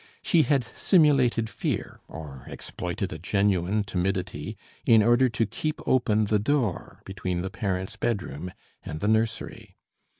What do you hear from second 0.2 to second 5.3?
She had simulated fear or exploited a genuine timidity in order